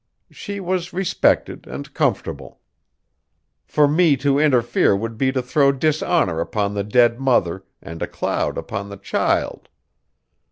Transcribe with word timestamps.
She 0.31 0.59
was 0.59 0.93
respected 0.93 1.67
and 1.67 1.93
comfortable. 1.93 2.59
For 3.67 3.87
me 3.87 4.17
to 4.17 4.39
interfere 4.39 4.95
would 4.95 5.15
be 5.15 5.31
to 5.31 5.43
throw 5.43 5.71
dishonor 5.71 6.39
upon 6.39 6.73
the 6.73 6.83
dead 6.83 7.19
mother 7.19 7.65
and 7.83 8.01
a 8.01 8.07
cloud 8.07 8.57
upon 8.57 8.89
the 8.89 8.97
child. 8.97 9.69